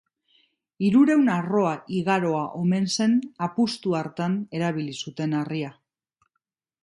[0.85, 3.13] Hirurehun arroa igaroa omen zen
[3.49, 5.73] apustu hartan erabili zuten harria